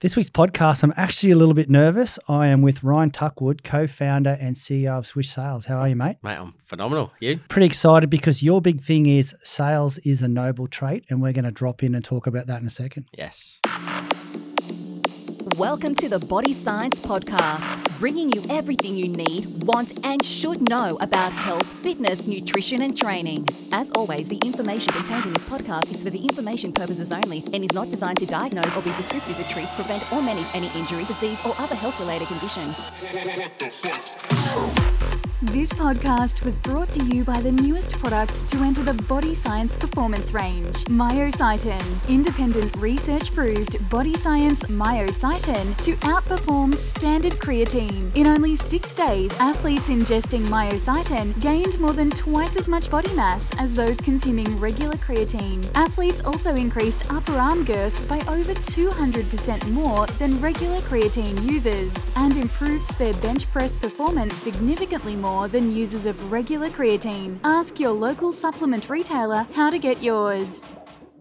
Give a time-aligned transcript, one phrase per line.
[0.00, 2.18] This week's podcast, I'm actually a little bit nervous.
[2.26, 5.66] I am with Ryan Tuckwood, co founder and CEO of Swish Sales.
[5.66, 6.16] How are you, mate?
[6.22, 7.12] Mate, I'm phenomenal.
[7.20, 7.38] You?
[7.48, 11.44] Pretty excited because your big thing is sales is a noble trait, and we're going
[11.44, 13.08] to drop in and talk about that in a second.
[13.12, 13.60] Yes.
[15.60, 20.96] Welcome to the Body Science Podcast, bringing you everything you need, want, and should know
[21.02, 23.46] about health, fitness, nutrition, and training.
[23.70, 27.62] As always, the information contained in this podcast is for the information purposes only and
[27.62, 31.04] is not designed to diagnose or be prescriptive to treat, prevent, or manage any injury,
[31.04, 32.74] disease, or other health related condition.
[35.44, 39.74] This podcast was brought to you by the newest product to enter the body science
[39.74, 41.82] performance range, Myocytin.
[42.10, 48.14] Independent research proved body science Myocytin to outperform standard creatine.
[48.14, 53.50] In only six days, athletes ingesting Myocytin gained more than twice as much body mass
[53.58, 55.66] as those consuming regular creatine.
[55.74, 62.36] Athletes also increased upper arm girth by over 200% more than regular creatine users and
[62.36, 67.38] improved their bench press performance significantly more than users of regular creatine.
[67.44, 70.66] Ask your local supplement retailer how to get yours.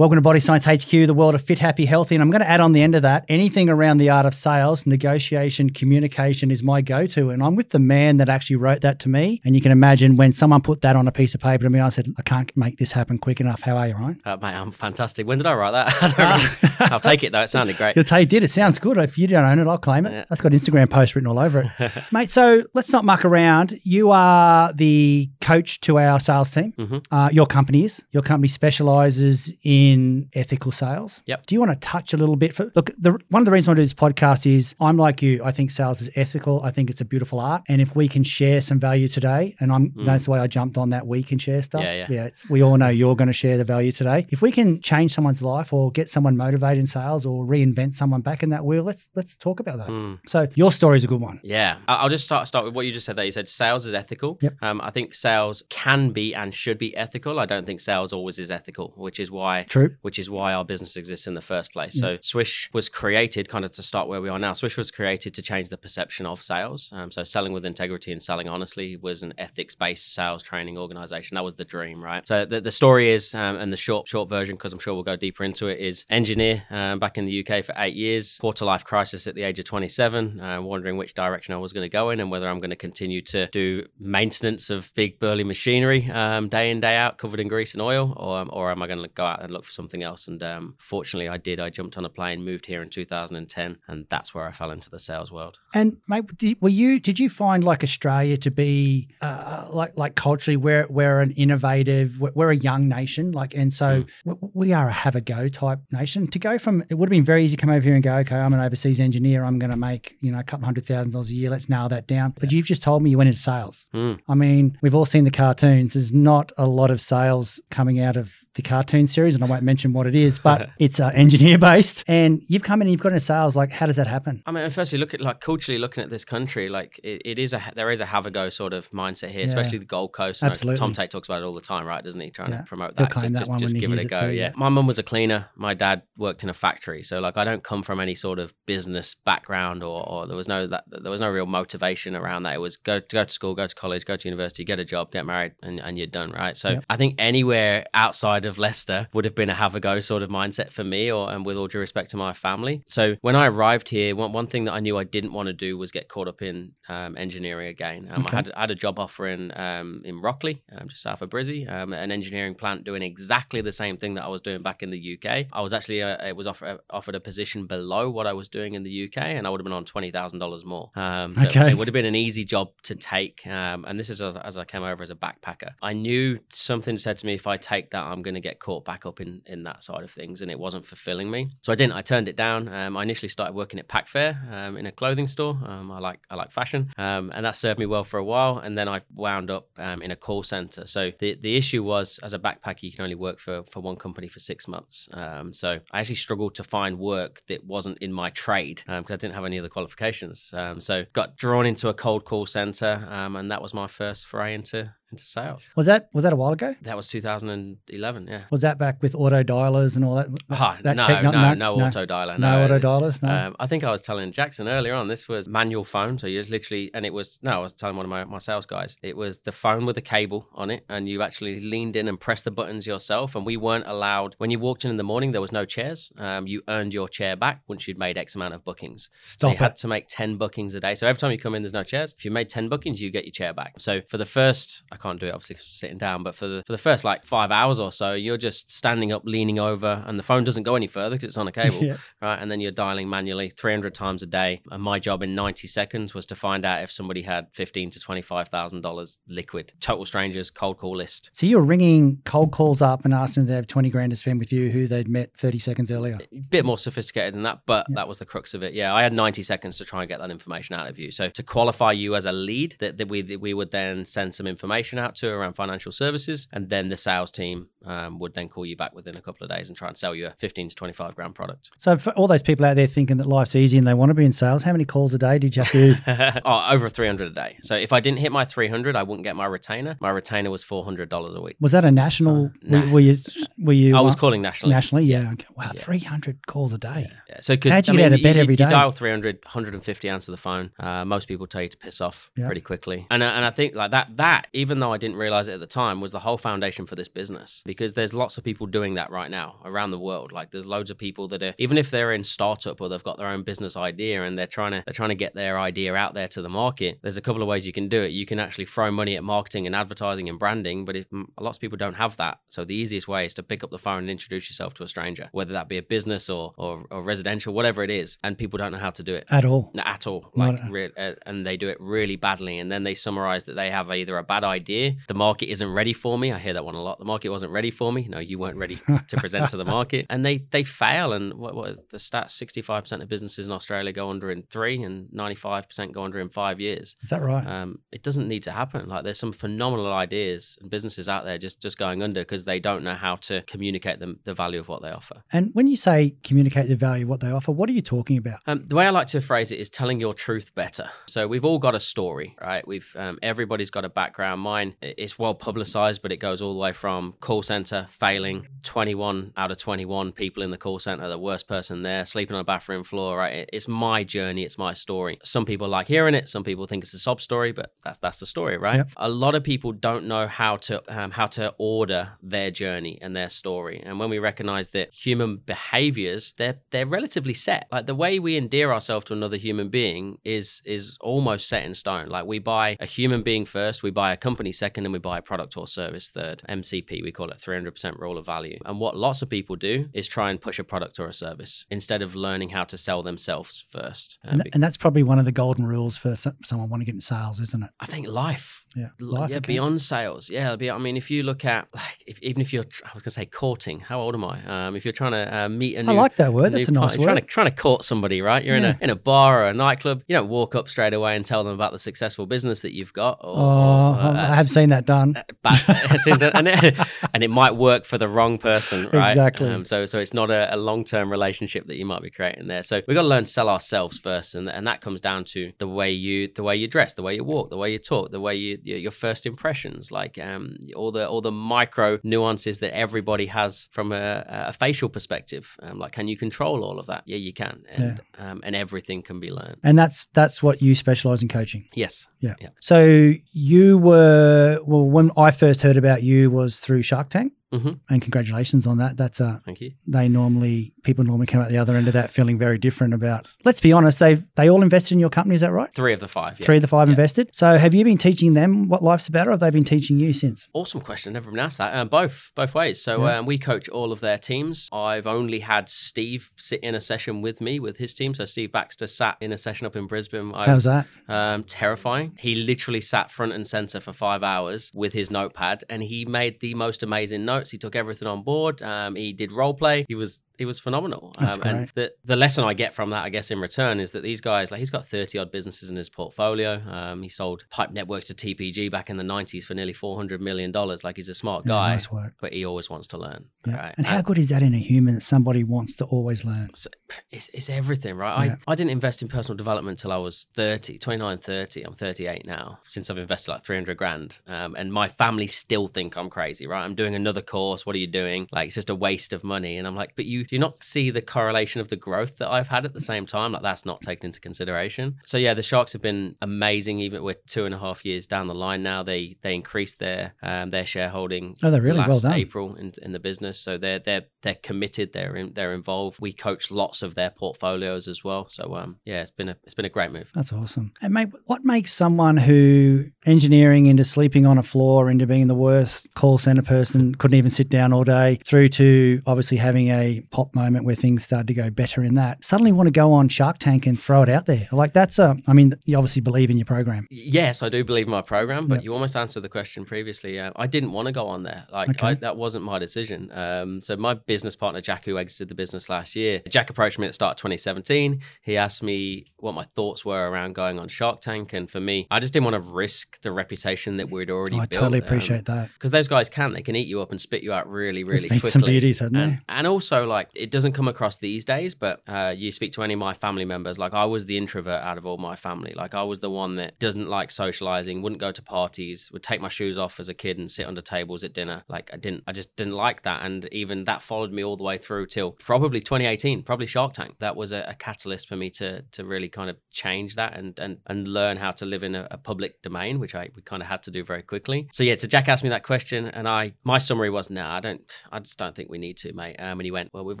[0.00, 2.14] Welcome to Body Science HQ, the world of fit, happy, healthy.
[2.14, 4.34] And I'm going to add on the end of that anything around the art of
[4.34, 7.28] sales, negotiation, communication is my go to.
[7.28, 9.42] And I'm with the man that actually wrote that to me.
[9.44, 11.80] And you can imagine when someone put that on a piece of paper to me,
[11.80, 13.60] I said, I can't make this happen quick enough.
[13.60, 14.22] How are you, Ryan?
[14.24, 15.26] Uh, mate, I'm fantastic.
[15.26, 15.94] When did I write that?
[16.02, 17.42] I don't really, I'll take it though.
[17.42, 17.94] It sounded great.
[17.94, 18.42] You'll tell you did.
[18.42, 18.96] It sounds good.
[18.96, 20.12] If you don't own it, I'll claim it.
[20.12, 20.24] Yeah.
[20.30, 21.92] That's got Instagram post written all over it.
[22.10, 23.78] Mate, so let's not muck around.
[23.82, 26.72] You are the coach to our sales team.
[26.78, 27.04] Mhm.
[27.10, 28.02] Uh, your company is.
[28.12, 29.89] Your company specializes in
[30.34, 31.20] ethical sales.
[31.26, 31.46] Yep.
[31.46, 32.54] Do you want to touch a little bit?
[32.54, 35.42] For, look, the, one of the reasons I do this podcast is I'm like you.
[35.44, 36.62] I think sales is ethical.
[36.62, 37.62] I think it's a beautiful art.
[37.68, 40.76] And if we can share some value today, and I'm that's the way I jumped
[40.76, 41.82] on that we can share stuff.
[41.82, 41.84] Mm.
[41.84, 42.06] Yeah, yeah.
[42.10, 44.26] Yeah, it's, we all know you're going to share the value today.
[44.30, 48.20] If we can change someone's life or get someone motivated in sales or reinvent someone
[48.20, 49.88] back in that wheel, let's let's talk about that.
[49.88, 50.14] Hmm.
[50.26, 51.40] So your story is a good one.
[51.42, 53.24] Yeah, I'll just start start with what you just said there.
[53.24, 54.38] You said sales is ethical.
[54.40, 54.56] Yep.
[54.62, 57.38] Um, I think sales can be and should be ethical.
[57.38, 59.94] I don't think sales always is ethical, which is why True.
[60.02, 61.98] which is why our business exists in the first place.
[61.98, 64.52] So Swish was created kind of to start where we are now.
[64.52, 66.90] Swish was created to change the perception of sales.
[66.92, 71.36] Um, so selling with integrity and selling honestly was an ethics-based sales training organization.
[71.36, 72.26] That was the dream, right?
[72.26, 75.04] So the, the story is, um, and the short short version, because I'm sure we'll
[75.04, 78.64] go deeper into it, is engineer um, back in the UK for eight years, quarter
[78.64, 81.92] life crisis at the age of 27, uh, wondering which direction I was going to
[81.92, 86.10] go in and whether I'm going to continue to do maintenance of big burly machinery
[86.10, 89.02] um, day in day out, covered in grease and oil, or or am I going
[89.02, 90.28] to go out and look for something else?
[90.28, 91.60] And um, fortunately, I did.
[91.60, 94.90] I jumped on a plane, moved here in 2010, and that's where I fell into
[94.90, 95.58] the sales world.
[95.74, 97.00] And mate, did, were you?
[97.00, 102.20] Did you find like Australia to be uh, like like culturally we're we're an innovative,
[102.20, 105.48] we're, we're a young nation, like, and so w- we are a have a go
[105.48, 106.26] type nation.
[106.28, 108.16] To go from it would have been very easy to come over here and go,
[108.16, 111.12] okay, I'm an overseas engineer, I'm going to make you know a couple hundred thousand
[111.12, 111.50] dollars a year.
[111.50, 112.34] Let's nail that down.
[112.38, 113.86] But you've just told me you went into sales.
[113.92, 114.14] Hmm.
[114.28, 115.94] I mean, we've all seen the cartoons.
[115.94, 119.62] There's not a lot of sales coming out of the cartoon series, and I won't
[119.62, 122.04] mention what it is, but it's uh, engineer based.
[122.08, 123.54] And you've come in and you've got into sales.
[123.56, 124.42] Like, how does that happen?
[124.46, 127.52] I mean, firstly, look at like culturally looking at this country, like it, it is
[127.52, 130.42] a there is a have a go sort of mindset here, especially the Gold Coast.
[130.42, 130.78] Absolutely.
[130.78, 132.02] Tom Tate talks about it all the time, right?
[132.02, 132.30] Doesn't he?
[132.30, 132.58] Trying Yeah.
[132.58, 133.10] to promote that.
[133.10, 134.20] claim Ju- that just, one just when he give it a hears it go.
[134.20, 134.46] too, yeah.
[134.48, 134.52] yeah.
[134.56, 135.46] My mum was a cleaner.
[135.56, 138.54] My dad worked in a factory, so like I don't come from any sort of
[138.66, 142.54] business background, or, or there was no that there was no real motivation around that.
[142.54, 144.84] It was go to go to school, go to college, go to university, get a
[144.84, 146.56] job, get married, and, and you're done, right?
[146.56, 146.84] So Yep.
[146.90, 150.28] I think anywhere outside of Leicester would have been a have a go sort of
[150.30, 152.82] mindset for me, or and with all due respect to my family.
[152.88, 155.52] So when I arrived here, one, one thing that I knew I didn't want to
[155.52, 158.08] do was get caught up in um, engineering again.
[158.10, 158.32] Um, Okay.
[158.32, 161.30] I had I had a job offer in um, in Rocklea, um, just south of
[161.30, 164.82] Brizzy, um, an engineering plant doing exactly the same thing that I was doing back
[164.82, 165.46] in the UK.
[165.52, 168.74] I was actually uh, it was offer, offered a position below what I was doing
[168.74, 170.90] in the UK, and I would have been on twenty thousand dollars more.
[170.96, 171.70] Um, so Okay.
[171.70, 173.46] it would have been an easy job to take.
[173.46, 175.70] Um, and this is as, as I came over as a backpacker.
[175.82, 178.84] I knew something said to me, if I take that, I'm going to get caught
[178.84, 181.50] back up in in that side of things, and it wasn't fulfilling me.
[181.62, 181.94] So I didn't.
[181.94, 182.68] I turned it down.
[182.68, 185.58] Um, I initially started working at Pack Fair um, in a clothing store.
[185.64, 188.58] Um, I like I like fashion, um, and that served me well for a while.
[188.58, 190.86] And then I wound up um, in a call center.
[190.86, 193.96] So the the issue was, as a backpacker, you can only work for for one
[193.96, 195.08] company for six months.
[195.12, 199.16] Um, so I actually struggled to find work that wasn't in my trade because I
[199.16, 200.52] didn't have any other qualifications.
[200.78, 204.92] So got drawn into a cold call center, and that was my first foray into
[205.10, 205.70] into sales.
[205.76, 206.74] Was that was that a while ago?
[206.82, 208.26] That was 2011.
[208.28, 208.42] Yeah.
[208.50, 210.28] Was that back with auto dialers and all that?
[210.50, 212.38] Ah, that no, techno- no, no, auto dialer.
[212.38, 213.22] No, auto dialers.
[213.22, 213.28] No.
[213.28, 215.08] Um, I think I was telling Jackson earlier on.
[215.08, 218.06] This was manual phone, so you literally, and it was no, I was telling one
[218.06, 218.96] of my, my sales guys.
[219.02, 222.18] It was the phone with a cable on it, and you actually leaned in and
[222.18, 223.34] pressed the buttons yourself.
[223.34, 225.32] And we weren't allowed when you walked in in the morning.
[225.32, 226.12] There was no chairs.
[226.18, 229.10] Um, you earned your chair back once you'd made X amount of bookings.
[229.18, 229.58] Stop so you it.
[229.58, 230.94] had to make ten bookings a day.
[230.94, 232.14] So every time you come in, there's no chairs.
[232.16, 233.74] If you made ten bookings, you get your chair back.
[233.78, 236.72] So for the first, I can't do it obviously sitting down, but for the for
[236.72, 240.22] the first like five hours or so, you're just standing up, leaning over, and the
[240.22, 241.96] phone doesn't go any further because it's on a cable Yeah.
[242.20, 242.36] right?
[242.40, 244.60] And then you're dialing manually 300 times a day.
[244.70, 248.00] And my job in 90 seconds was to find out if somebody had 15 to
[248.00, 249.72] 25 thousand dollars liquid.
[249.80, 251.30] Total strangers, cold call list.
[251.32, 254.38] So you're ringing cold calls up and asking if they have 20 grand to spend
[254.38, 256.16] with you who they'd met 30 seconds earlier.
[256.32, 258.74] A bit more sophisticated than that, but that was the crux of it.
[258.74, 261.10] Yeah, I had 90 seconds to try and get that information out of you.
[261.12, 264.34] So to qualify you as a lead, that, that we that we would then send
[264.34, 268.48] some information out to around financial services, and then the sales team um, would then
[268.48, 270.68] call you back within a couple of days and try and sell you a 15
[270.70, 271.70] to 25 grand product.
[271.78, 274.14] So for all those people out there thinking that life's easy and they want to
[274.14, 276.00] be in sales, how many calls a day did you have to do?
[276.44, 277.56] oh, over 300 a day.
[277.62, 279.96] So if I didn't hit my 300, I wouldn't get my retainer.
[280.00, 281.56] My retainer was $400 a week.
[281.60, 282.50] Was that a national?
[282.62, 282.84] So, nah.
[282.86, 283.16] were, were you?
[283.58, 283.96] Were you?
[283.96, 284.74] I was uh, calling nationally.
[284.74, 285.04] nationally.
[285.04, 285.30] Yeah.
[285.32, 285.46] Okay.
[285.56, 287.10] Wow, 300 calls a day.
[287.28, 287.40] Yeah.
[287.40, 288.68] So could, How'd you I get mean, out of bed you, every you day?
[288.68, 290.70] dial 300, 150, answer the phone.
[290.78, 292.46] Uh, most people tell you to piss off Yeah.
[292.46, 293.06] pretty quickly.
[293.10, 295.66] And, and I think like that, that, even though I didn't realize it at the
[295.66, 299.10] time, was the whole foundation for this business because there's lots of people doing that
[299.10, 300.32] right now around the world.
[300.32, 303.18] Like there's loads of people that are, even if they're in startup or they've got
[303.18, 306.14] their own business idea and they're trying to, they're trying to get their idea out
[306.14, 308.12] there to the market, there's a couple of ways you can do it.
[308.12, 311.06] You can actually throw money at marketing and advertising and branding, but if
[311.38, 312.38] lots of people don't have that.
[312.48, 314.88] So the easiest way is to pick up the phone and introduce yourself to a
[314.88, 318.18] stranger, whether that be a business or, or, or residential, whatever it is.
[318.24, 319.72] And people don't know how to do it At all.
[319.78, 322.84] At all Not like at- re- uh, and they do it really badly and then
[322.84, 324.69] they summarize that they have either a bad idea
[325.08, 327.50] the market isn't ready for me i hear that one a lot the market wasn't
[327.52, 328.76] ready for me no you weren't ready
[329.08, 333.02] to present to the market and they they fail and what, what the stats 65%
[333.02, 336.96] of businesses in australia go under in three and 95% go under in five years
[337.02, 337.46] Is that right?
[337.46, 338.88] um, it doesn't need to happen.
[338.88, 342.60] Like there's some phenomenal ideas and businesses out there just just going under because they
[342.60, 345.22] don't know how to communicate the, the value of what they offer.
[345.32, 348.16] and when you say communicate the value of what they offer, what are you talking
[348.24, 348.38] about?
[348.46, 350.86] Um, the way I like to phrase it is telling your truth better.
[351.06, 352.66] So we've all got a story, right?
[352.66, 354.40] We've um, everybody's got a background.
[354.40, 358.46] Mine i- it's well publicized, but it goes all the way from call center failing,
[358.62, 362.40] 21 out of 21 people in the call center, the worst person there, sleeping on
[362.40, 363.48] a bathroom floor, right?
[363.52, 365.18] It's my journey, it's my story.
[365.24, 368.20] Some people like hearing it, some people think it's a sob story, but that's that's
[368.20, 368.76] the story, right?
[368.76, 368.88] Yep.
[368.96, 373.14] A lot of people don't know how to um, how to order their journey and
[373.16, 373.82] their story.
[373.84, 377.66] And when we recognize that human behaviors, they're they're relatively set.
[377.72, 381.74] Like the way we endear ourselves to another human being is is almost set in
[381.74, 382.08] stone.
[382.08, 385.18] Like we buy a human being first, we buy a company second, and we buy
[385.18, 386.42] a product or service third.
[386.48, 388.58] MCP, we call it 300% rule of value.
[388.64, 391.66] And what lots of people do is try and push a product or a service
[391.70, 394.18] instead of learning how to sell themselves first.
[394.24, 396.92] Um, And, and that's probably one of the golden rules for so- someone wanting to
[396.92, 397.70] get into sales, isn't it?
[397.80, 398.59] I think life.
[398.76, 398.88] Yeah.
[399.00, 400.30] Life, yeah, beyond sales.
[400.30, 403.02] Yeah, be, I mean, if you look at like, if, even if you're, I was
[403.02, 403.80] gonna say courting.
[403.80, 404.66] How old am I?
[404.68, 406.52] Um, if you're trying to uh, meet a new, I like that word.
[406.52, 408.44] That's a nice partner, Trying to trying to court somebody, right?
[408.44, 408.60] You're Yeah.
[408.60, 410.02] in a in a bar or a nightclub.
[410.06, 412.92] You don't walk up straight away and tell them about the successful business that you've
[412.92, 413.18] got.
[413.22, 415.14] Or, Oh, or, uh, I have seen that done.
[415.42, 415.52] but
[416.06, 416.78] in the- and, it,
[417.12, 419.10] and it might work for the wrong person, right?
[419.10, 419.48] Exactly.
[419.48, 422.46] Um, so so it's not a, a long term relationship that you might be creating
[422.46, 422.62] there.
[422.62, 425.50] So we've got to learn to sell ourselves first, and and that comes down to
[425.58, 428.12] the way you the way you dress, the way you walk, the way you talk,
[428.12, 432.58] the way you your, your first impressions, like um all the all the micro nuances
[432.60, 435.56] that everybody has from a, a facial perspective.
[435.62, 437.02] Um, like can you control all of that?
[437.06, 439.56] Yeah, you can, and um, and everything can be learned.
[439.62, 441.68] And that's that's what you specialize in coaching.
[441.74, 442.08] Yes.
[442.20, 442.34] Yeah.
[442.40, 442.50] Yeah.
[442.60, 447.32] So you were well when I first heard about you was through Shark Tank.
[447.52, 447.80] Mhm.
[447.90, 448.96] And congratulations on that.
[448.96, 449.72] That's a Thank you.
[449.88, 453.28] they normally people normally come out the other end of that feeling very different about.
[453.44, 455.34] Let's be honest, they they all invested in your company.
[455.34, 455.72] Is that right?
[455.74, 456.38] Three of the five.
[456.40, 456.46] Yeah.
[456.46, 456.92] Three of the five Yeah.
[456.92, 457.30] invested.
[457.32, 460.12] So have you been teaching them what life's about, or have they been teaching you
[460.12, 460.48] since?
[460.52, 461.12] Awesome question.
[461.12, 461.74] Never been asked that.
[461.74, 462.82] Um, both, both ways.
[462.82, 463.18] So Yeah.
[463.18, 464.68] um, we coach all of their teams.
[464.72, 468.14] I've only had Steve sit in a session with me with his team.
[468.14, 470.32] So Steve Baxter sat in a session up in Brisbane.
[470.34, 470.86] I was that?
[471.08, 472.16] um, terrifying.
[472.18, 476.40] He literally sat front and center for five hours with his notepad, and he made
[476.40, 477.50] the most amazing notes.
[477.50, 478.62] He took everything on board.
[478.62, 479.84] Um, he did role play.
[479.88, 481.14] He was he was phenomenal.
[481.20, 483.92] That's Um, and the the lesson I get from that, I guess, in return, is
[483.92, 486.60] that these guys, like he's got thirty odd businesses in his portfolio.
[486.68, 490.20] Um, he sold PIPE Networks to TPG back in the nineties for nearly four hundred
[490.20, 490.82] million dollars.
[490.82, 492.14] Like he's a smart Yeah, guy, nice work.
[492.20, 493.26] but he always wants to learn.
[493.46, 493.56] Yeah.
[493.56, 493.74] Right?
[493.76, 496.50] And how good is that in a human that somebody wants to always learn?
[496.54, 496.70] So
[497.10, 498.26] it's, it's everything, right?
[498.26, 498.36] Yeah.
[498.48, 501.62] I, I didn't invest in personal development until I was 30, 29, 30.
[501.62, 504.20] I'm 38 now, since I've invested like 300 grand.
[504.26, 506.64] Um, and my family still think I'm crazy, right?
[506.64, 507.66] I'm doing another course.
[507.66, 508.28] What are you doing?
[508.32, 509.58] Like, it's just a waste of money.
[509.58, 512.30] And I'm like, but you do you not see the correlation of the growth that
[512.30, 513.32] I've had at the same time?
[513.32, 514.94] Like, that's not taken into consideration.
[515.04, 516.78] So, yeah, the Sharks have been amazing.
[516.78, 518.84] Even we're two and a half years down the line now.
[518.84, 522.12] They they increased their um, their shareholding Oh, they're really well done.
[522.12, 523.40] April in, in the business.
[523.40, 524.92] So they're they're they're committed.
[524.92, 525.98] They're in, they're involved.
[526.00, 528.28] We coach lots of their portfolios as well.
[528.30, 530.12] So um yeah, it's been a it's been a great move.
[530.14, 530.72] That's awesome.
[530.80, 535.34] And mate, what makes someone who engineering into sleeping on a floor, into being the
[535.34, 540.02] worst call center person, couldn't even sit down all day, through to obviously having a
[540.10, 543.08] pop moment where things started to go better in that, suddenly want to go on
[543.08, 544.48] Shark Tank and throw it out there?
[544.52, 546.86] Like that's a, I mean, you obviously believe in your program.
[546.90, 548.64] Yes, I do believe in my program, but Yep.
[548.64, 550.18] you almost answered the question previously.
[550.18, 551.46] Uh, I didn't want to go on there.
[551.52, 551.86] Like Okay.
[551.88, 553.10] I, that wasn't my decision.
[553.12, 556.86] Um, so my business partner Jack, who exited the business last year, Jack approached me
[556.86, 558.00] at the start of 2017.
[558.22, 561.86] He asked me what my thoughts were around going on Shark Tank, and for me,
[561.90, 564.50] I just didn't want to risk the reputation that we'd already I built.
[564.62, 565.50] totally Um, appreciate that.
[565.54, 568.08] because those guys can they can eat you up and spit you out really really
[568.08, 569.22] There's quickly some beauties, hasn't and, there?
[569.28, 572.74] and also like it doesn't come across these days but uh, you speak to any
[572.74, 575.74] of my family members like i was the introvert out of all my family like
[575.74, 579.28] i was the one that doesn't like socializing wouldn't go to parties would take my
[579.28, 582.12] shoes off as a kid and sit under tables at dinner like i didn't i
[582.12, 585.60] just didn't like that and even that followed me all the way through till probably
[585.60, 589.30] 2018 probably shark tank that was a, a catalyst for me to to really kind
[589.30, 592.79] of change that and and, and learn how to live in a, a public domain
[592.80, 595.22] which i we kind of had to do very quickly so yeah so jack asked
[595.22, 598.50] me that question and i my summary was no i don't i just don't think
[598.50, 600.00] we need to mate um, and he went well we've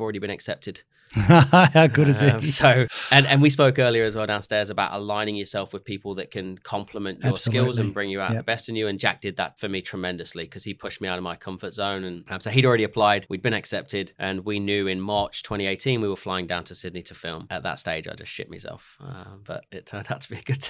[0.00, 0.82] already been accepted
[1.14, 2.44] How good is um, it?
[2.44, 6.30] so, and and we spoke earlier as well downstairs about aligning yourself with people that
[6.30, 8.38] can complement your skills and bring you out Yep.
[8.38, 8.86] the best in you.
[8.86, 11.72] And Jack did that for me tremendously because he pushed me out of my comfort
[11.72, 12.04] zone.
[12.04, 16.00] And um, so he'd already applied, we'd been accepted, and we knew in March 2018
[16.00, 17.48] we were flying down to Sydney to film.
[17.50, 20.42] At that stage, I just shit myself, uh, but it turned out to be a
[20.42, 20.64] good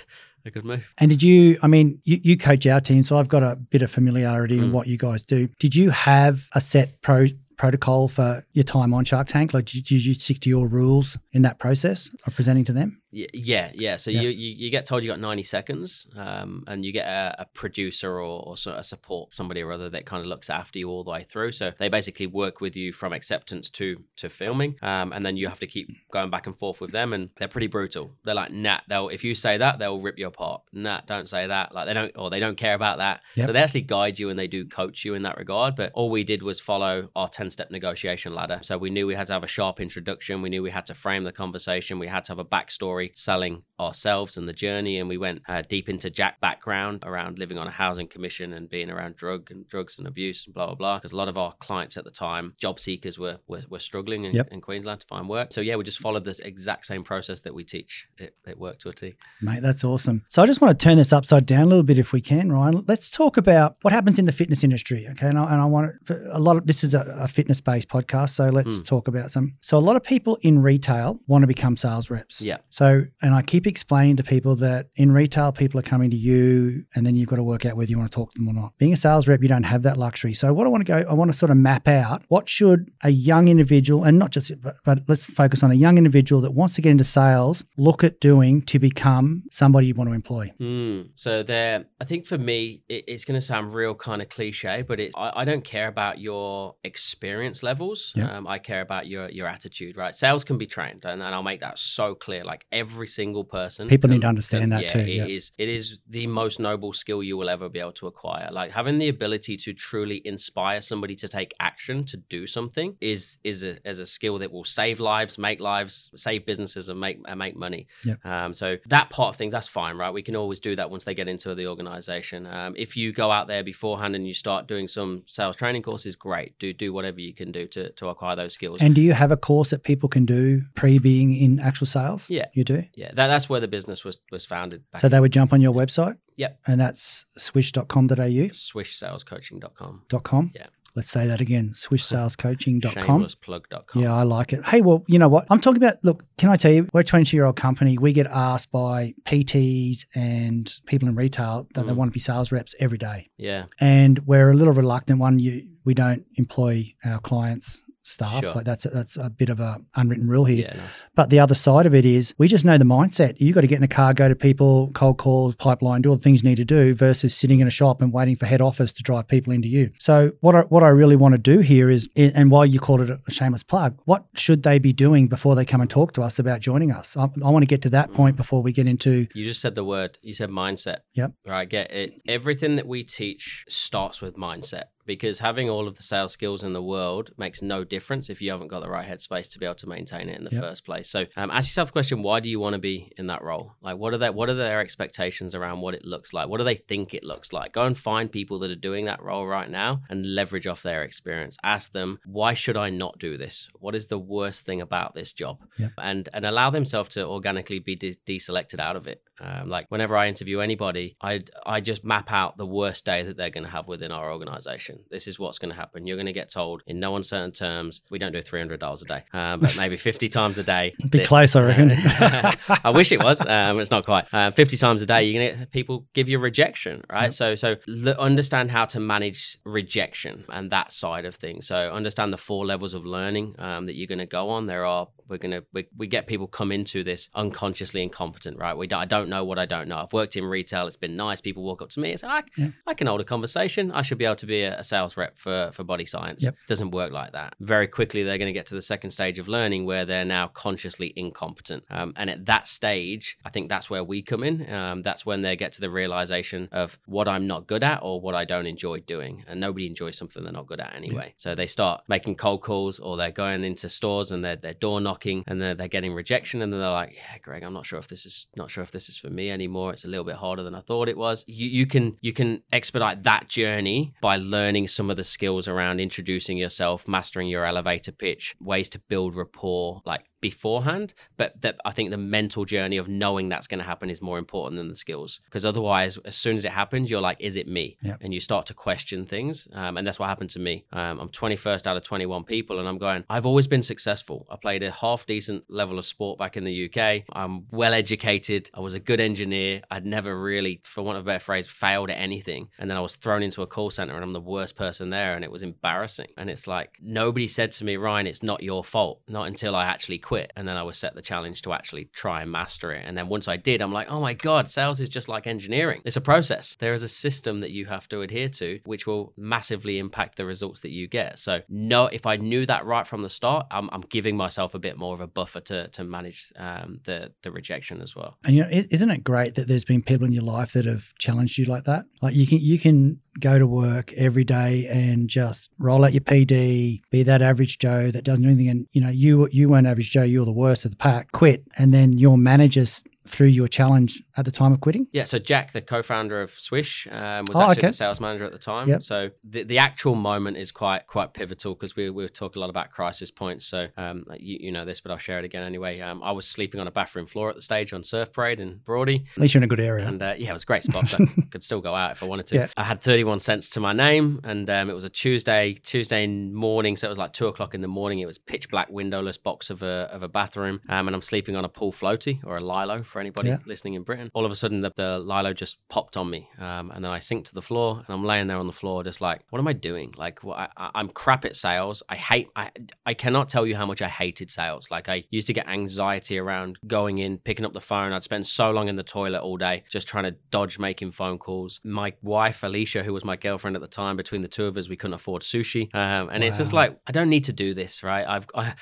[0.45, 0.93] a good move.
[0.99, 3.83] And did you, I mean, you, you coach our team, so I've got a bit
[3.83, 4.73] of familiarity in Mm.
[4.73, 5.49] what you guys do.
[5.59, 9.53] Did you have a set pro protocol for your time on Shark Tank?
[9.53, 13.00] Like, did, did you stick to your rules in that process of presenting to them?
[13.13, 13.97] Yeah, yeah.
[13.97, 14.23] So Yeah.
[14.23, 17.45] You, you you get told you got ninety seconds, um, and you get a, a
[17.47, 20.89] producer or, or sort of support somebody or other that kind of looks after you
[20.89, 21.53] all the way through.
[21.53, 25.49] So they basically work with you from acceptance to to filming, um, and then you
[25.49, 28.13] have to keep going back and forth with them, and they're pretty brutal.
[28.25, 30.63] They're like, nah, they'll if you say that, they'll rip you apart.
[30.73, 31.75] Nah, don't say that.
[31.75, 33.23] Like they don't or they don't care about that.
[33.35, 33.47] Yep.
[33.47, 35.75] So they actually guide you and they do coach you in that regard.
[35.75, 38.61] But all we did was follow our ten step negotiation ladder.
[38.63, 40.43] So we knew we had to have a sharp introduction.
[40.43, 41.99] We knew we had to frame the conversation.
[41.99, 44.99] We had to have a backstory selling ourselves and the journey.
[44.99, 48.69] And we went uh, deep into Jack background around living on a housing commission and
[48.69, 50.99] being around drug and drugs and abuse and blah blah blah.
[50.99, 54.25] Because a lot of our clients at the time, job seekers, were were, were struggling
[54.25, 54.49] in, Yep.
[54.53, 55.53] in Queensland to find work.
[55.53, 58.09] So yeah, we just followed the exact same process that we teach.
[58.19, 59.15] It, it worked to a T.
[59.41, 60.25] Mate, that's awesome.
[60.29, 62.53] So I just want to turn this upside down a little bit if we can,
[62.53, 62.85] Ryan.
[62.87, 65.07] Let's talk about what happens in the fitness industry.
[65.13, 65.29] Okay.
[65.29, 67.89] And I, and I want to, a lot of this is a, a fitness based
[67.89, 68.31] podcast.
[68.31, 68.87] So let's Mm.
[68.87, 69.55] talk about some.
[69.63, 72.41] So a lot of people in retail want to become sales reps.
[72.43, 72.59] Yeah.
[72.69, 72.90] So,
[73.23, 77.07] and I keep explaining to people that in retail, people are coming to you and
[77.07, 78.73] then you've got to work out whether you want to talk to them or not.
[78.79, 80.35] Being a sales rep, you don't have that luxury.
[80.35, 82.91] So, what I want to go, I want to sort of map out what should
[83.03, 86.53] a young individual, and not just, but, but let's focus on a young individual that
[86.53, 90.53] wants to get into sales, look at doing to become somebody you want to employ.
[90.61, 91.11] Mm.
[91.15, 94.83] So there, I think for me, it, it's going to sound real kind of cliche,
[94.87, 98.13] but it, I, I don't care about your experience levels.
[98.17, 99.97] Um, I care about your your attitude.
[99.97, 102.45] Right, sales can be trained, and, and I'll make that so clear.
[102.45, 105.37] Like every single person, People need to understand that yeah, too, It yeah.
[105.37, 105.85] is- it is
[106.19, 108.49] the most noble skill you will ever be able to acquire.
[108.61, 113.23] Like having the ability to truly inspire somebody to take action to do something is
[113.53, 115.95] is a is a skill that will save lives, make lives,
[116.27, 117.83] save businesses, and make and make money.
[118.05, 118.19] Yep.
[118.33, 120.13] Um, so that part of things, that's fine, right?
[120.21, 122.41] We can always do that once they get into the organization.
[122.59, 126.13] Um, if you go out there beforehand and you start doing some sales training courses,
[126.29, 126.51] great.
[126.63, 128.79] Do do whatever you can do to to acquire those skills.
[128.85, 130.45] And do you have a course that people can do
[130.81, 132.23] pre being in actual sales?
[132.39, 132.47] Yeah.
[132.59, 132.70] You do?
[132.95, 134.83] Yeah, that, that's where the business was was founded.
[134.93, 136.17] Back So they would jump on your website?
[136.37, 136.59] Yep.
[136.67, 138.15] And that's swish.com.au.
[138.15, 140.03] swishsalescoaching.com.
[140.09, 140.51] Dot com.
[140.55, 140.67] Yeah.
[140.97, 141.71] Let's say that again.
[141.73, 142.93] Swishsalescoaching.com.
[143.25, 144.03] Shamelessplug.com.
[144.03, 144.65] Yeah, I like it.
[144.67, 145.47] Hey, well, you know what?
[145.49, 147.97] I'm talking about, look, can I tell you, we're a 22 year old company.
[147.97, 151.97] We get asked by PTs and people in retail that they Mm.
[151.97, 153.29] want to be sales reps every day.
[153.37, 153.67] Yeah.
[153.81, 155.39] And we're a little reluctant one.
[155.39, 158.43] You, we don't employ our clients staff.
[158.43, 158.55] Sure.
[158.55, 160.69] Like that's a, that's a bit of a unwritten rule here.
[160.69, 161.07] Yeah, nice.
[161.15, 163.41] But the other side of it is we just know the mindset.
[163.41, 166.17] You got to get in a car, go to people, cold call, pipeline, do all
[166.17, 168.61] the things you need to do versus sitting in a shop and waiting for head
[168.61, 169.91] office to drive people into you.
[169.99, 173.03] So what I, what I really want to do here is, and why you called
[173.03, 176.23] it a shameless plug, what should they be doing before they come and talk to
[176.23, 177.17] us about joining us?
[177.17, 178.15] I, I want to get to that mm.
[178.15, 180.19] point before we get into You just said the word.
[180.23, 180.99] You said mindset.
[181.15, 181.33] Yep.
[181.47, 181.69] Right.
[181.69, 182.21] Get it.
[182.27, 186.73] Everything that we teach starts with mindset because having all of the sales skills in
[186.73, 189.75] the world makes no difference if you haven't got the right headspace to be able
[189.77, 190.63] to maintain it in the Yep.
[190.63, 191.09] first place.
[191.09, 193.73] So, um, ask yourself the question: Why do you want to be in that role?
[193.81, 196.49] Like, what are their what are their expectations around what it looks like?
[196.49, 197.73] What do they think it looks like?
[197.73, 201.03] Go and find people that are doing that role right now and leverage off their
[201.03, 201.57] experience.
[201.63, 203.69] Ask them, why should I not do this?
[203.79, 205.59] What is the worst thing about this job?
[205.79, 205.93] Yep.
[205.99, 209.23] And and allow themselves to organically be de- deselected out of it.
[209.41, 213.37] Um, like whenever I interview anybody, I I just map out the worst day that
[213.37, 215.01] they're going to have within our organization.
[215.11, 216.07] This is what's going to happen.
[216.07, 218.03] You're going to get told in no uncertain terms.
[218.11, 220.95] We don't do three hundred dollars a day, um, but maybe fifty times a day.
[221.09, 221.93] Be that- close, I reckon.
[222.85, 223.41] I wish it was.
[223.51, 224.33] Um, it's not quite.
[224.33, 227.25] Uh, Fifty times a day, you're gonna get people give you rejection, right?
[227.25, 227.33] Yep.
[227.33, 231.67] So, so l- understand how to manage rejection and that side of things.
[231.67, 234.67] So, understand the four levels of learning um, that you're going to go on.
[234.67, 238.77] There are we're gonna we, we get people come into this unconsciously incompetent, right?
[238.77, 239.99] We don't, I don't know what I don't know.
[239.99, 240.87] I've worked in retail.
[240.87, 241.41] It's been nice.
[241.41, 242.69] People walk up to me and say, I, Yeah.
[242.87, 243.93] I can hold a conversation.
[243.93, 246.45] I should be able to be a, a sales rep for for body science.
[246.45, 246.57] Yep.
[246.67, 247.55] Doesn't work like that.
[247.61, 250.49] Very quickly, they're going to get to the second stage of learning where they're now
[250.49, 251.85] consciously incompetent.
[251.91, 254.73] Um, and at that stage, I think that's where we come in.
[254.73, 258.21] Um, that's when they get to the realization of what I'm not good at or
[258.21, 259.45] what I don't enjoy doing.
[259.47, 261.35] And nobody enjoys something they're not good at anyway.
[261.37, 265.01] So they start making cold calls or they're going into stores and they're, they're door
[265.01, 266.63] knocking and they're, they're getting rejection.
[266.63, 268.91] And then they're like, yeah, Greg, I'm not sure if this is not sure if
[268.91, 269.93] this is for me anymore.
[269.93, 271.45] It's a little bit harder than I thought it was.
[271.47, 276.01] You, you can you can expedite that journey by learning some of the skills around
[276.01, 281.91] introducing yourself, mastering your elevator pitch, ways to build rapport, like beforehand but that i
[281.91, 284.97] think the mental journey of knowing that's going to happen is more important than the
[284.97, 285.41] skills.
[285.45, 287.97] Because otherwise as soon as it happens you're like is it me?
[288.03, 288.19] Yep.
[288.23, 290.85] and you start to question things um, and that's what happened to me.
[290.93, 294.47] Um, i'm 21st out of 21 people and i'm going i've always been successful.
[294.51, 298.71] I played a half decent level of sport back in the uk i'm well educated.
[298.75, 299.83] I was a good engineer.
[299.91, 302.69] I'd never really for want of a better phrase failed at anything.
[302.79, 305.35] And then i was thrown into a call center and i'm the worst person there
[305.35, 306.29] and it was embarrassing.
[306.37, 309.21] And it's like nobody said to me ryan it's not your fault.
[309.29, 312.43] Not until i actually quit and then i was set the challenge to actually try
[312.43, 313.03] and master it.
[313.07, 316.01] And then once i did i'm like oh my god sales is just like engineering.
[316.05, 316.77] It's a process.
[316.85, 320.47] There is a system that you have to adhere to which will massively impact the
[320.47, 321.39] results that you get.
[321.39, 324.79] So no if i knew that right from the start i'm, I'm giving myself a
[324.79, 328.37] bit more of a buffer to to manage um, the the rejection as well.
[328.45, 331.15] And you know, isn't it great that there's been people in your life that have
[331.19, 332.05] challenged you like that?
[332.23, 336.21] Like you can you can go to work every day and just roll out your
[336.21, 339.87] PD, be that average Joe that doesn't do anything, and you know you you weren't
[339.87, 341.33] average Joe, you were the worst of the pack.
[341.33, 345.07] Quit, and then your managers through your challenge at the time of quitting.
[345.13, 347.87] Yeah, so Jack, the co-founder of Swish, um, was Oh, actually okay.
[347.89, 348.89] the sales manager at the time.
[348.89, 349.03] Yep.
[349.03, 352.71] So the, the actual moment is quite quite pivotal because we we talk a lot
[352.71, 353.67] about crisis points.
[353.67, 356.01] So um, you, you know this, but I'll share it again anyway.
[356.01, 358.81] Um, I was sleeping on a bathroom floor at the stage on Surf Parade in
[358.85, 360.07] Broady, At least you're in a good area.
[360.07, 361.13] and uh, yeah, it was a great spot.
[361.15, 362.55] I could still go out if I wanted to.
[362.57, 362.67] Yeah.
[362.77, 366.97] I had 31 cents to my name, and um, it was a Tuesday Tuesday morning,
[366.97, 368.19] so it was like two o'clock in the morning.
[368.21, 371.57] It was pitch black, windowless box of a of a bathroom, um, and I'm sleeping
[371.57, 373.59] on a pool floaty or a lilo for anybody Yeah.
[373.67, 374.31] listening in Britain.
[374.35, 377.19] All of a sudden, the, the lilo just popped on me, um, and then I
[377.19, 379.69] sink to the floor, and I'm laying there on the floor, just like, what am
[379.69, 380.15] I doing?
[380.17, 382.03] Like, what, I, I- I'm crap at sales.
[382.09, 382.49] I hate.
[382.57, 382.71] I
[383.07, 384.91] I cannot tell you how much I hated sales.
[384.91, 388.13] Like, I used to get anxiety around going in, picking up the phone.
[388.13, 391.39] I'd spend so long in the toilet all day, just trying to dodge making phone
[391.39, 391.81] calls.
[391.85, 394.89] My wife Alicia, who was my girlfriend at the time, between the two of us,
[394.89, 398.03] we couldn't afford sushi, um, and it's just like I don't need to do this,
[398.03, 398.27] right?
[398.27, 398.75] I've I,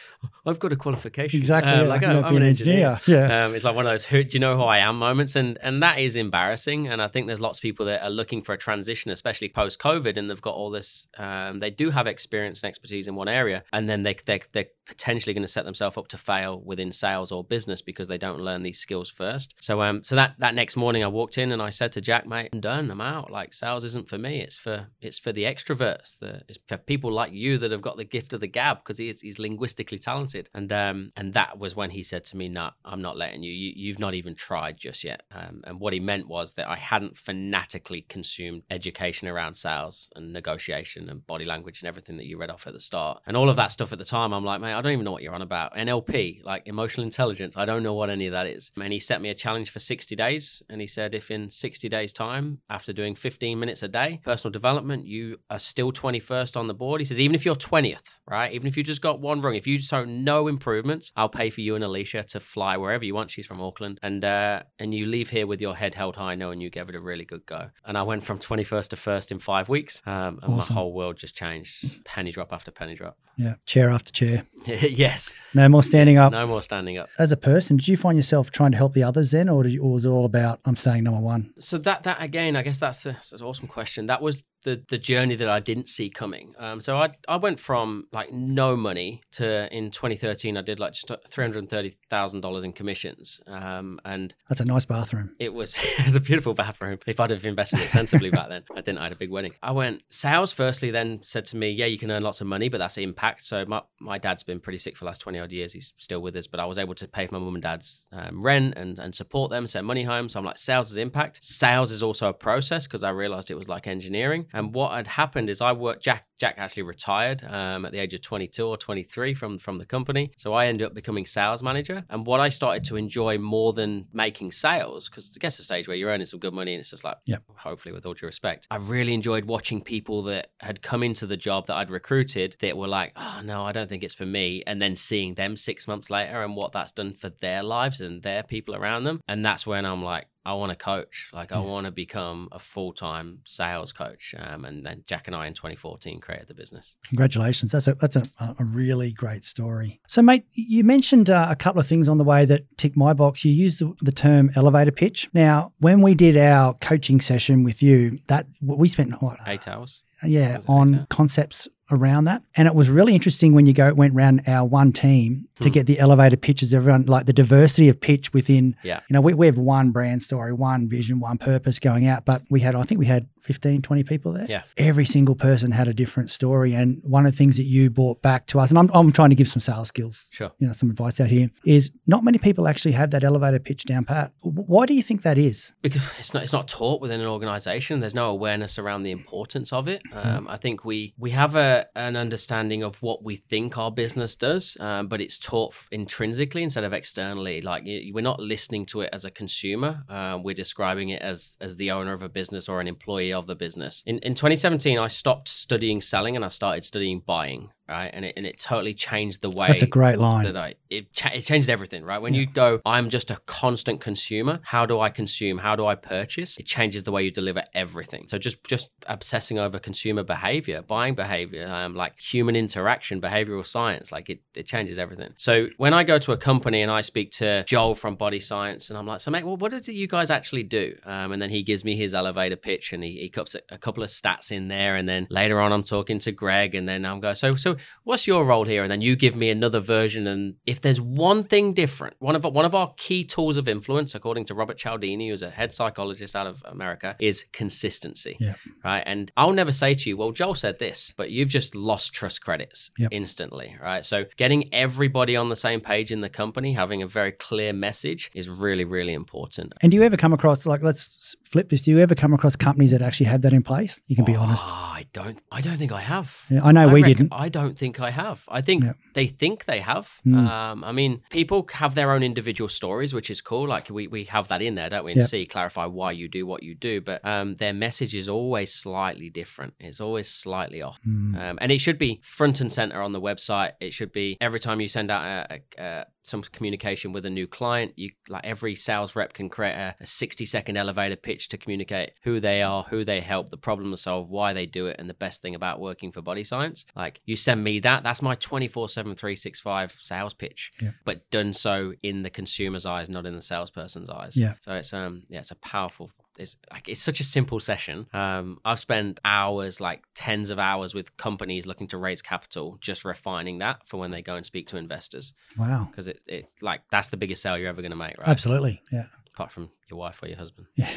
[0.47, 1.39] I've got a qualification.
[1.41, 1.73] Exactly.
[1.73, 3.01] Um, like I- be an engineer.
[3.07, 3.47] Yeah.
[3.47, 5.59] Um, it's like one of those who do you know who I am moments, and
[5.63, 6.89] and that is embarrassing.
[6.89, 9.79] And I think there's lots of people that are looking for a transition, especially post
[9.81, 11.09] COVID, and they've got all this.
[11.17, 14.67] Um, they do have experience and expertise in one area, and then they they they're
[14.87, 18.41] potentially going to set themselves up to fail within sales or business because they don't
[18.41, 19.55] learn these skills first.
[19.61, 22.27] So um, so that that next morning I walked in and I said to Jack,
[22.27, 22.91] mate, I'm done.
[22.91, 23.31] I'm out.
[23.31, 24.41] Like sales isn't for me.
[24.41, 26.19] It's for it's for the extroverts.
[26.19, 28.99] The, it's for people like you that have got the gift of the gab because
[28.99, 30.49] he's he's linguistically talented.
[30.55, 33.53] And um and that was when he said to me, "No, I'm not letting you.
[33.53, 35.23] you you've not even tried just yet.
[35.33, 40.33] Um, and what he meant was that I hadn't fanatically consumed education around sales and
[40.33, 43.23] negotiation and body language and everything that you read off at the start.
[43.27, 45.13] And all of that stuff at the time, I'm like, man, I don't even know
[45.13, 45.75] what you're on about.
[45.75, 48.73] NLP, like emotional intelligence, I don't know what any of that is.
[48.81, 50.63] And he set me a challenge for 60 days.
[50.69, 54.53] And he said, if in 60 days' time, after doing 15 minutes a day, personal
[54.53, 58.53] development, you are still 21st on the board, he says, even if you're 20th, right?
[58.53, 61.61] Even if you just got one rung, if you show no improvements, I'll pay for
[61.61, 63.31] you and Alicia to fly wherever you want.
[63.31, 63.98] She's from Auckland.
[64.03, 66.95] And, uh, and you leave here with your head held high, knowing you gave it
[66.95, 67.71] a really good go.
[67.85, 70.03] And I went from 21st to first in five weeks.
[70.07, 70.75] Um, and Awesome.
[70.75, 73.17] my whole world just changed penny drop after penny drop.
[73.37, 74.47] Yeah, chair after chair.
[74.67, 75.37] yes.
[75.55, 76.33] No more standing up.
[76.33, 77.09] No more standing up.
[77.19, 79.73] As a person, did you find yourself trying to help the others then, or, did
[79.73, 81.53] you, or was it all about I'm staying number one?
[81.61, 84.07] So that that again, I guess that's, a, that's an awesome question.
[84.07, 86.55] That was the the journey that I didn't see coming.
[86.59, 90.93] Um, so I I went from like no money to in 2013 I did like
[90.93, 93.41] just three hundred thirty thousand dollars in commissions.
[93.47, 95.35] Um, and That's a nice bathroom.
[95.39, 96.99] it was it was a beautiful bathroom.
[97.07, 98.99] If I'd have invested it sensibly back then, I didn't.
[98.99, 99.55] I had a big wedding.
[99.63, 102.69] I went sales firstly, then said to me, "Yeah, you can earn lots of money,
[102.69, 105.53] but that's impact." So my my dad's been pretty sick for the last twenty odd
[105.53, 105.73] years.
[105.73, 108.09] He's still with us, but I was able to pay for my mum and dad's
[108.13, 110.29] um, rent and and support them, send money home.
[110.29, 111.43] So I'm like, sales is impact.
[111.43, 114.47] Sales is also a process because I realized it was like engineering.
[114.59, 116.03] And what had happened is I worked.
[116.03, 119.87] Jack Jack actually retired um, at the age of 22 or 23 from from the
[119.87, 120.33] company.
[120.37, 122.05] So I ended up becoming sales manager.
[122.11, 125.87] And what I started to enjoy more than making sales, because I guess the stage
[125.87, 127.43] where you're earning some good money and it's just like, Yep.
[127.57, 131.37] hopefully with all due respect, I really enjoyed watching people that had come into the
[131.37, 134.63] job that I'd recruited that were like, oh no, I don't think it's for me.
[134.67, 138.23] And then seeing them six months later and what that's done for their lives and
[138.23, 139.21] their people around them.
[139.29, 141.29] And that's when I'm like, I want to coach.
[141.35, 144.35] Like, I want to become a full time sales coach.
[144.39, 146.97] Um, and then Jack and I in 2014 created the business.
[147.07, 147.71] Congratulations.
[147.73, 150.01] That's a that's a, a really great story.
[150.09, 153.13] So, mate, you mentioned uh, a couple of things on the way that tick my
[153.13, 153.45] box.
[153.45, 155.29] You used the, the term elevator pitch.
[155.35, 160.03] Now, when we did our coaching session with you, that we spent what, Eight hours.
[160.25, 162.43] yeah, on eight, concepts around that.
[162.57, 165.73] And it was really interesting when you go went around our one team to Hmm.
[165.73, 169.01] get the elevator pitches, everyone like the diversity of pitch within, Yeah.
[169.09, 172.43] you know, we, we have one brand story, one vision, one purpose going out, but
[172.51, 174.47] we had, I think we had 15, 20 people there.
[174.49, 174.63] Yeah.
[174.77, 176.75] Every single person had a different story.
[176.75, 179.31] And one of the things that you brought back to us, and I'm, I'm trying
[179.31, 180.53] to give some sales skills, Sure.
[180.59, 183.85] you know, some advice out here, is not many people actually have that elevator pitch
[183.85, 184.33] down pat.
[184.43, 185.73] Why do you think that is?
[185.83, 189.73] because it's not it's not taught within an organization there's no awareness around the importance
[189.73, 190.37] of it Mm-hmm.
[190.39, 194.37] um, i think we we have a an understanding of what we think our business
[194.37, 197.61] does um, but it's taught intrinsically instead of externally.
[197.61, 201.77] Like we're not listening to it as a consumer uh, we're describing it as as
[201.77, 204.03] the owner of a business or an employee of the business.
[204.07, 208.35] In, in 2017 i stopped studying selling and i started studying buying right and it,
[208.37, 210.45] and it totally changed the way That's a great line.
[210.45, 212.19] that I it, cha- it changed everything, right?
[212.19, 214.61] When you go, I'm just a constant consumer.
[214.63, 215.59] How do I consume?
[215.59, 216.59] How do I purchase?
[216.59, 218.27] It changes the way you deliver everything.
[218.29, 224.13] So just just obsessing over consumer behavior, buying behavior, um, like human interaction, behavioral science,
[224.13, 225.35] like it it changes everything.
[225.37, 228.91] So when I go to a company and I speak to Joel from Body Science,
[228.91, 230.95] and I'm like, so mate, well, what is it you guys actually do?
[231.05, 233.79] Um, and then he gives me his elevator pitch, and he, he cups a, a
[233.79, 237.05] couple of stats in there, and then later on I'm talking to Greg, and then
[237.05, 238.83] I'm going, so so what's your role here?
[238.83, 240.27] And then you give me another version.
[240.27, 244.15] And if there's one thing different, one of one of our key tools of influence,
[244.15, 248.37] according to Robert Cialdini, who's a head psychologist out of America, is consistency.
[248.41, 248.55] Yeah.
[248.85, 249.03] Right.
[249.07, 252.43] And I'll never say to you, well, Joel said this, but you've just lost trust
[252.43, 253.09] credits Yep.
[253.13, 253.77] instantly.
[253.83, 254.05] Right.
[254.07, 258.31] So getting everybody on the same page in the company, having a very clear message
[258.35, 259.73] is really, really important.
[259.83, 261.83] And do you ever come across like let's flip this?
[261.83, 264.01] Do you ever come across companies that actually have that in place?
[264.07, 264.65] You can be honest.
[264.67, 265.41] Oh, I don't.
[265.53, 266.37] I don't think I have.
[266.51, 267.33] Yeah, I know we reckon- didn't.
[267.33, 268.45] I don't think I have.
[268.49, 268.93] I think Yeah.
[269.15, 270.21] they think they have.
[270.27, 270.49] Mm.
[270.49, 273.67] Um, I mean, people have their own individual stories, which is cool.
[273.69, 275.13] Like we, we have that in there, don't we?
[275.13, 275.27] And Yeah.
[275.27, 277.01] see, clarify why you do what you do.
[277.01, 279.75] But um, their message is always slightly different.
[279.81, 280.99] It's always slightly off.
[281.07, 281.37] Mm.
[281.39, 283.73] Um, and it should be front and center on the website.
[283.81, 287.31] It should be every time you send out a, a, a, some communication with a
[287.31, 291.49] new client, you like every sales rep can create a, a 60 second elevator pitch
[291.49, 294.87] to communicate who they are, who they help, the problem to solve, why they do
[294.89, 296.85] it, and the best thing about working for Body Science.
[296.95, 300.91] Like you send me that, that's my 24 7, 365 sales pitch, Yeah.
[301.05, 304.37] but done so in the consumer's eyes, not in the salesperson's eyes.
[304.37, 304.55] Yeah.
[304.61, 308.07] So it's um yeah, it's a powerful it's like it's such a simple session.
[308.13, 313.05] Um, I've spent hours, like tens of hours, with companies looking to raise capital, just
[313.05, 315.89] refining that for when they go and speak to investors, Wow.
[315.91, 318.29] because it it's like that's the biggest sale you're ever going to make, right?
[318.29, 318.81] Absolutely.
[318.93, 319.07] Yeah.
[319.39, 320.67] Apart from your wife or your husband.
[320.75, 320.91] Yeah.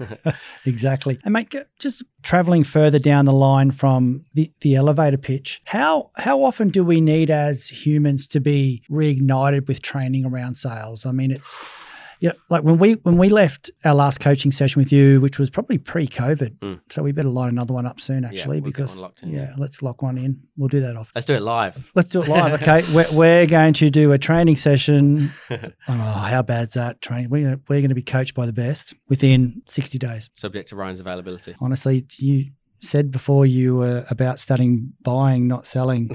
[0.66, 1.20] exactly.
[1.22, 6.42] And mate, just traveling further down the line from the, the elevator pitch, how how
[6.42, 11.06] often do we need as humans to be reignited with training around sales?
[11.06, 11.56] I mean, it's
[12.20, 15.50] Yeah, like when we when we left our last coaching session with you, which was
[15.50, 16.80] probably pre-COVID, Mm.
[16.90, 18.24] so we better line another one up soon.
[18.24, 19.54] Actually, we'll because in, yeah, yeah.
[19.58, 20.40] let's lock one in.
[20.56, 21.10] We'll do that off.
[21.14, 21.90] Let's do it live.
[21.94, 22.54] Let's do it live.
[22.64, 25.30] Okay, we're, we're going to do a training session.
[25.88, 27.30] Oh, how bad's that training?
[27.30, 30.30] We're gonna, we're going to be coached by the best within sixty days.
[30.34, 31.54] Subject to Ryan's availability.
[31.60, 32.50] Honestly, you
[32.82, 36.10] said before you were about studying buying, not selling.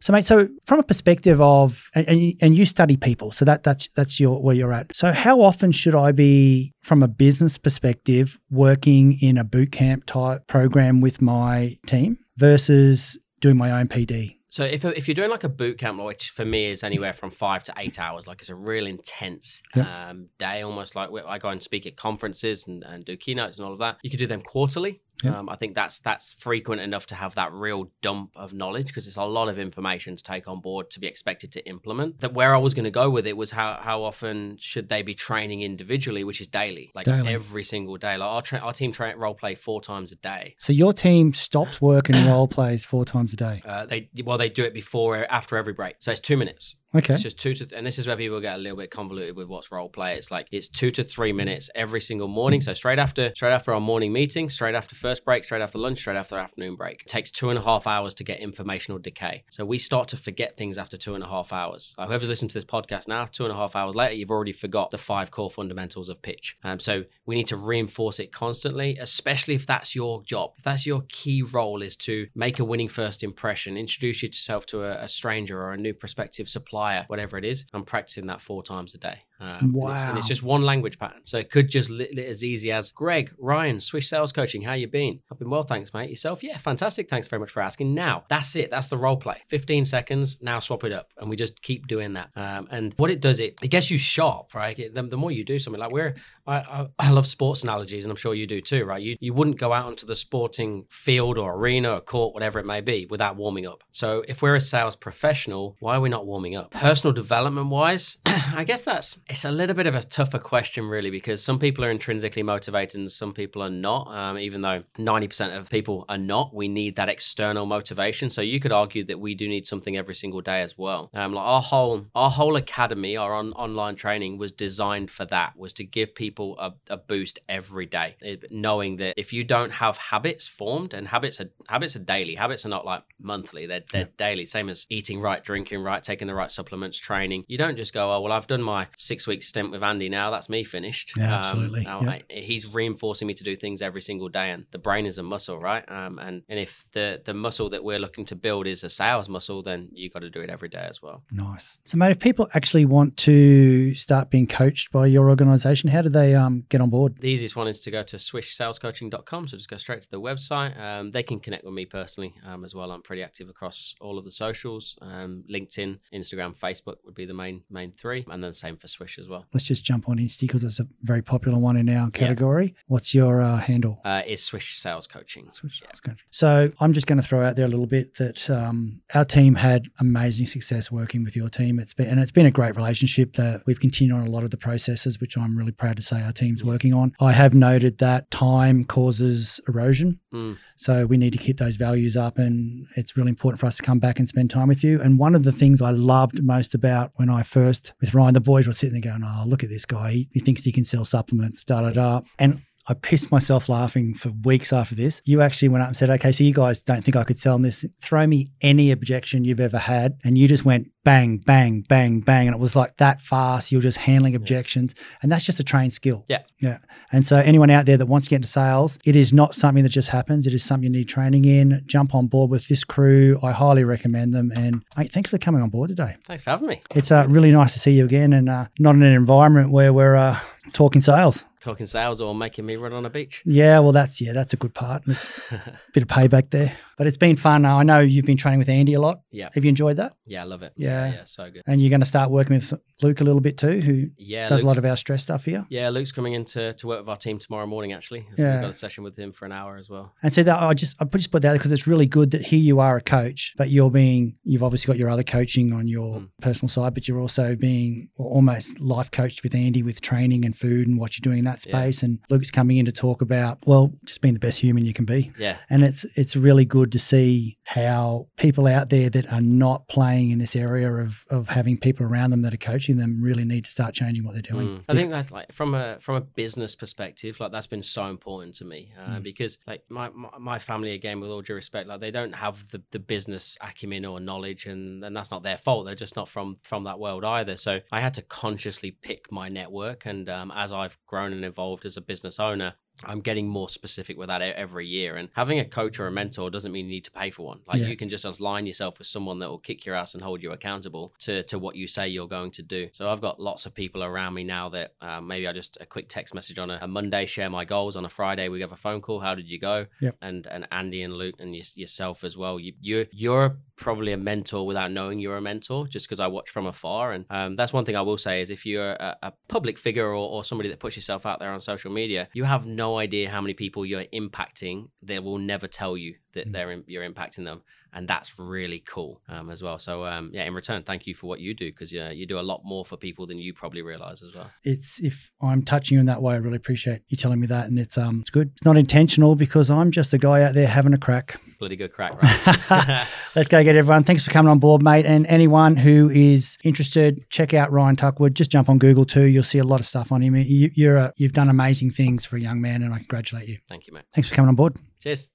[0.00, 3.44] So, mate, so from a perspective of, and, and, you, and you study people, so
[3.44, 4.94] that that's that's your where you're at.
[4.96, 10.06] So, how often should I be, from a business perspective, working in a boot camp
[10.06, 14.36] type program with my team versus doing my own PD?
[14.48, 17.32] So if, if you're doing like a boot camp, which for me is anywhere from
[17.32, 20.10] five to eight hours, like it's a real intense Yeah.
[20.10, 23.66] um, day, almost like I go and speak at conferences and, and do keynotes and
[23.66, 23.96] all of that.
[24.04, 25.00] You could do them quarterly.
[25.24, 29.06] Um, I think that's that's frequent enough to have that real dump of knowledge because
[29.06, 32.20] it's a lot of information to take on board to be expected to implement.
[32.20, 35.02] That where I was going to go with it was how how often should they
[35.02, 37.32] be training individually, which is daily, like Daily.
[37.32, 38.16] every single day.
[38.16, 40.56] Like our tra- our team tra- role play four times a day.
[40.58, 43.62] So your team stops work and role plays four times a day.
[43.64, 46.76] Uh, they well they do it before after every break, so it's two minutes.
[46.94, 47.14] Okay.
[47.14, 49.48] It's just two to, and this is where people get a little bit convoluted with
[49.48, 50.14] what's role play.
[50.14, 52.60] It's like it's two to three minutes every single morning.
[52.60, 55.98] So straight after, straight after our morning meeting, straight after first break, straight after lunch,
[55.98, 57.02] straight after afternoon break.
[57.02, 59.42] It takes two and a half hours to get informational decay.
[59.50, 61.94] So we start to forget things after two and a half hours.
[61.98, 64.52] Uh, whoever's listening to this podcast now, two and a half hours later, you've already
[64.52, 66.56] forgot the five core fundamentals of pitch.
[66.62, 70.52] Um, so we need to reinforce it constantly, especially if that's your job.
[70.58, 74.84] If that's your key role is to make a winning first impression, introduce yourself to
[74.84, 77.64] a, a stranger or a new prospective supplier, whatever it is.
[77.72, 79.22] I'm practicing that four times a day.
[79.40, 81.20] Um, and it's- And it's, just one language pattern.
[81.24, 84.62] So it could just li- li- as easy as Greg, Ryan, Swish Sales Coaching.
[84.62, 85.20] How you been?
[85.30, 86.08] I've been well, thanks, mate.
[86.10, 86.42] Yourself?
[86.42, 87.08] Yeah, fantastic.
[87.10, 87.94] Thanks very much for asking.
[87.94, 88.70] Now that's it.
[88.70, 89.42] That's the role play.
[89.48, 90.38] 15 seconds.
[90.40, 92.30] Now swap it up, and we just keep doing that.
[92.36, 94.78] Um, and what it does, it it gets you sharp, right?
[94.78, 96.14] It- the, the more you do something like we're,
[96.46, 99.02] I, I, I love sports analogies, and I'm sure you do too, right?
[99.02, 102.66] You you wouldn't go out onto the sporting field or arena or court, whatever it
[102.66, 103.82] may be, without warming up.
[103.90, 106.70] So if we're a sales professional, why are we not warming up?
[106.70, 111.10] Personal development wise, I guess that's it's a little bit of a tougher question, really,
[111.10, 114.08] because some people are intrinsically motivated and some people are not.
[114.08, 118.28] Um, even though 90% of people are not, we need that external motivation.
[118.28, 121.10] So you could argue that we do need something every single day as well.
[121.14, 125.56] Um, like our whole our whole academy, our on, online training was designed for that,
[125.56, 129.70] was to give people a, a boost every day, It- knowing that if you don't
[129.72, 133.84] have habits formed, and habits are habits are daily, habits are not like monthly, they're,
[133.92, 134.44] they're daily.
[134.44, 137.44] Same as eating right, drinking right, taking the right supplements, training.
[137.48, 140.30] You don't just go, oh well, I've done my six week stint with Andy now.
[140.30, 141.12] That's me finished.
[141.16, 141.80] Yeah, Um, absolutely.
[141.84, 142.10] now Yeah.
[142.10, 145.22] I- he's reinforcing me to do things every single day, and the brain is a
[145.22, 145.84] muscle, right?
[145.90, 149.28] Um, and and if the the muscle that we're looking to build is a sales
[149.28, 151.22] muscle, then you got to do it every day as well.
[151.30, 151.78] Nice.
[151.84, 156.08] So, mate, if people actually want to start being coached by your organization, how do
[156.08, 157.16] they um, get on board?
[157.20, 159.48] The easiest one is to go to swishsalescoaching.com.
[159.48, 160.78] So just go straight to the website.
[160.80, 162.90] Um, they can connect with me personally um, as well.
[162.90, 164.96] I'm pretty active across all of the socials.
[165.02, 169.03] Um, LinkedIn, Instagram, Facebook would be the main main three, and then same for Swish
[169.18, 169.44] as well.
[169.52, 172.74] Let's just jump on Insta because it's a very popular one in our category.
[172.86, 174.00] What's your uh, handle?
[174.04, 175.48] Uh, is Swish Sales Coaching.
[175.52, 176.24] Swish Sales Coach.
[176.30, 179.56] So I'm just going to throw out there a little bit that um, our team
[179.56, 181.78] had amazing success working with your team.
[181.78, 184.50] It's been and it's been a great relationship that we've continued on a lot of
[184.50, 187.12] the processes, which I'm really proud to say our team's working on.
[187.20, 190.56] I have noted that time causes erosion, Mm.
[190.74, 193.82] so we need to keep those values up, and it's really important for us to
[193.84, 195.00] come back and spend time with you.
[195.00, 198.40] And one of the things I loved most about when I first with Ryan, the
[198.40, 200.12] boys were sitting there going, "Oh, look at this guy!
[200.12, 204.12] He, he thinks he can sell supplements." Da da da, and I pissed myself laughing
[204.12, 205.22] for weeks after this.
[205.24, 207.58] You actually went up and said, okay, so you guys don't think I could sell
[207.58, 207.84] this.
[208.02, 210.18] Throw me any objection you've ever had.
[210.22, 212.48] And you just went bang, bang, bang, bang.
[212.48, 213.70] And it was like that fast.
[213.70, 214.94] You're just handling objections.
[215.22, 216.24] And that's just a trained skill.
[216.28, 216.42] Yeah.
[216.60, 216.78] Yeah.
[217.12, 219.82] And so anyone out there that wants to get into sales, it is not something
[219.84, 220.46] that just happens.
[220.46, 221.82] It is something you need training in.
[221.86, 223.38] Jump on board with this crew.
[223.42, 224.50] I highly recommend them.
[224.56, 226.16] And thanks for coming on board today.
[226.24, 226.80] Thanks for having me.
[226.94, 229.92] It's uh, really nice to see you again and uh, not in an environment where
[229.92, 230.38] we're uh,
[230.72, 231.44] talking sales.
[231.60, 233.42] Talking sales or making me run on a beach.
[233.46, 235.02] Yeah, well, that's yeah, that's a good part.
[235.06, 237.64] It's a bit of payback there, but it's been fun.
[237.64, 239.22] I know you've been training with Andy a lot.
[239.30, 239.48] Yeah.
[239.54, 240.12] Have you enjoyed that?
[240.26, 240.74] Yeah, I love it.
[240.76, 240.93] Yeah.
[240.94, 241.62] Yeah, so good.
[241.66, 244.62] And you're going to start working with Luke a little bit too, who Yeah, does
[244.62, 245.66] a lot of our stress stuff here.
[245.70, 248.26] Yeah, Luke's coming in to, to work with our team tomorrow morning, actually.
[248.36, 248.52] So Yeah.
[248.52, 250.12] we've got a session with him for an hour as well.
[250.22, 252.60] And so that I just I just put that because it's really good that here
[252.60, 256.20] you are a coach, but you're being you've obviously got your other coaching on your
[256.20, 256.24] hmm.
[256.42, 260.86] personal side, but you're also being almost life coached with Andy with training and food
[260.86, 261.80] and what you're doing in that that Yeah.
[261.80, 262.02] space.
[262.02, 265.04] And Luke's coming in to talk about, well, just being the best human you can
[265.04, 265.32] be.
[265.38, 265.56] Yeah.
[265.70, 270.30] And it's it's really good to see how people out there that are not playing
[270.30, 273.64] in this area of of having people around them that are coaching them really need
[273.64, 274.68] to start changing what they're doing.
[274.68, 274.84] Mm.
[274.88, 278.54] I think that's like from a from a business perspective, like that's been so important
[278.56, 279.22] to me uh, Mm.
[279.22, 282.70] because like my, my my family again, with all due respect, like they don't have
[282.70, 285.86] the, the business acumen or knowledge, and and that's not their fault.
[285.86, 287.56] They're just not from from that world either.
[287.56, 291.84] So I had to consciously pick my network, and um, as I've grown and evolved
[291.86, 292.74] as a business owner.
[293.04, 295.16] I'm getting more specific with that every year.
[295.16, 297.60] And having a coach or a mentor doesn't mean you need to pay for one.
[297.66, 297.88] Like Yeah.
[297.88, 300.52] you can just align yourself with someone that will kick your ass and hold you
[300.52, 302.88] accountable to, to what you say you're going to do.
[302.92, 305.86] So I've got lots of people around me now that um, maybe I just a
[305.86, 307.96] quick text message on a, a Monday, share my goals.
[307.96, 309.18] On a Friday, we have a phone call.
[309.18, 309.86] How did you go?
[310.00, 310.16] Yep.
[310.22, 312.60] And and Andy and Luke and yourself as well.
[312.60, 316.48] You, you're you're probably a mentor without knowing you're a mentor, just because I watch
[316.50, 317.12] from afar.
[317.12, 320.06] And um, that's one thing I will say is if you're a, a public figure
[320.06, 323.30] or, or somebody that puts yourself out there on social media, you have no idea
[323.30, 324.88] how many people you're impacting.
[325.02, 326.52] They will never tell you that Mm.
[326.52, 327.62] they're you're impacting them,
[327.94, 329.78] and that's really cool um, as well.
[329.78, 332.38] So um, yeah, in return, thank you for what you do because yeah, you do
[332.38, 334.50] a lot more for people than you probably realize as well.
[334.64, 337.68] It's if I'm touching you in that way, I really appreciate you telling me that,
[337.68, 338.50] and it's um it's good.
[338.52, 341.40] It's not intentional because I'm just a guy out there having a crack.
[341.58, 342.20] Bloody good crack,
[342.70, 343.06] right?
[343.36, 344.04] Let's go get everyone.
[344.04, 345.06] Thanks for coming on board, mate.
[345.06, 348.34] And anyone who is interested, check out Ryan Tuckwood.
[348.34, 349.24] Just jump on Google too.
[349.24, 350.34] You'll see a lot of stuff on him.
[350.34, 353.58] You, you're a, you've done amazing things for a young man, and I congratulate you.
[353.68, 354.04] thank you, mate.
[354.12, 354.76] Thanks for coming on board.
[355.00, 355.33] Cheers.